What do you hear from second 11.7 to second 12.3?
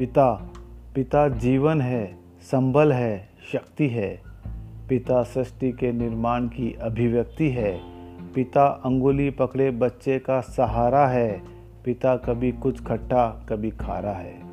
पिता